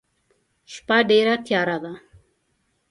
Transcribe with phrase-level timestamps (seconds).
[0.73, 1.93] شپه ډيره تیاره ده.